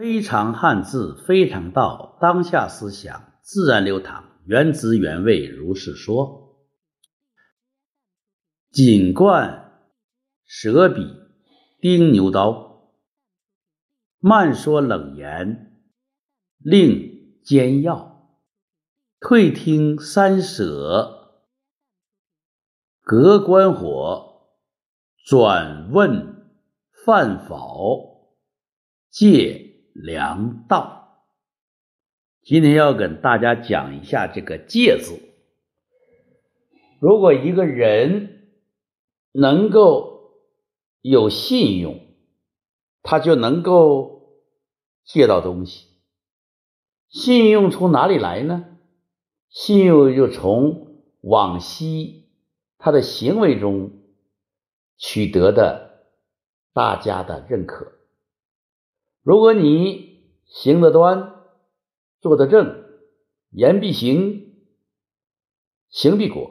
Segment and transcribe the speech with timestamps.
[0.00, 6.56] 非常汉字，非常道，当下思想自然流淌，原汁原味，如是说。
[8.70, 9.82] 锦冠
[10.46, 11.06] 蛇笔
[11.82, 12.94] 钉牛刀，
[14.20, 15.82] 慢说冷言
[16.56, 18.38] 令煎药，
[19.20, 21.44] 退听三舍
[23.02, 24.48] 隔关火，
[25.26, 26.54] 转问
[27.04, 28.32] 饭否
[29.10, 29.66] 借。
[29.92, 31.24] 良道，
[32.42, 35.20] 今天要跟大家讲一下这个“戒”字。
[37.00, 38.52] 如果一个人
[39.32, 40.32] 能够
[41.00, 42.00] 有信用，
[43.02, 44.42] 他就能够
[45.04, 45.88] 借到东西。
[47.08, 48.78] 信用从哪里来呢？
[49.48, 52.28] 信用就从往昔
[52.78, 53.90] 他的行为中
[54.96, 56.06] 取得的
[56.72, 57.99] 大家的认可。
[59.30, 61.44] 如果你行得端，
[62.20, 62.84] 坐得正，
[63.52, 64.56] 言必行，
[65.88, 66.50] 行必果，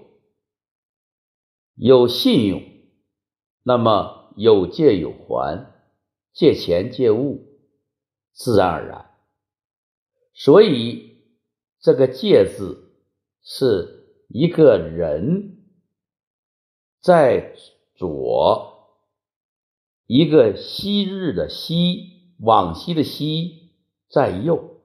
[1.75, 2.63] 有信用，
[3.63, 5.73] 那么有借有还，
[6.31, 7.59] 借钱借物，
[8.31, 9.11] 自然而然。
[10.33, 11.17] 所以
[11.81, 12.93] 这个“借”字
[13.43, 15.65] 是一个人
[17.01, 17.53] 在
[17.95, 19.03] 左，
[20.05, 22.17] 一个昔日的昔。
[22.39, 23.69] 往昔的昔
[24.09, 24.81] 在右，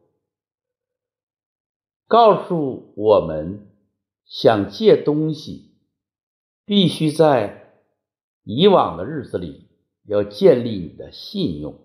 [2.06, 3.68] 告诉我们，
[4.24, 5.76] 想借东西，
[6.64, 7.80] 必须在
[8.42, 9.68] 以往的日子里
[10.04, 11.80] 要建立你的信用。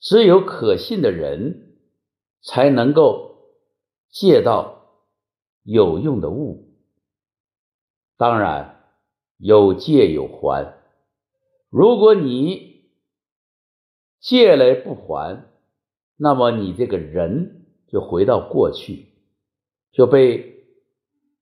[0.00, 1.76] 只有可信的人，
[2.42, 3.50] 才能够
[4.08, 5.02] 借到
[5.62, 6.74] 有用的物。
[8.16, 8.84] 当然，
[9.36, 10.74] 有借有还。
[11.68, 12.75] 如果你
[14.20, 15.44] 借来不还，
[16.16, 19.12] 那么你这个人就回到过去，
[19.92, 20.66] 就被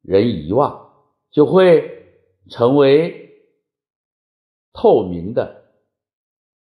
[0.03, 0.93] 人遗忘，
[1.31, 2.19] 就会
[2.51, 3.49] 成为
[4.73, 5.65] 透明的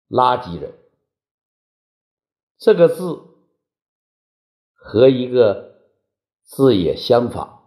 [0.10, 0.74] 垃圾人。
[2.58, 3.20] 这个字
[4.74, 5.88] 和一个
[6.44, 7.62] 字也相仿，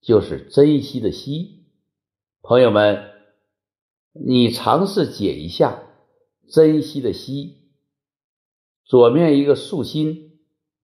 [0.00, 1.66] 就是珍惜的惜。
[2.40, 3.10] 朋友们，
[4.12, 5.82] 你尝试解一下
[6.48, 7.61] 珍惜的惜。
[8.92, 10.32] 左面一个竖心，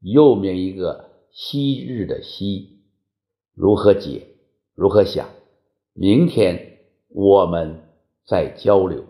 [0.01, 2.81] 右面一个昔日的昔，
[3.55, 4.29] 如何解？
[4.75, 5.29] 如何想？
[5.93, 6.79] 明天
[7.11, 7.83] 我们
[8.25, 9.05] 再交流。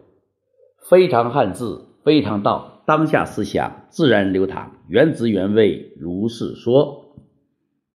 [0.91, 7.08] 非常汉字，非常道，当下思想自然流淌，原汁原味，如是说。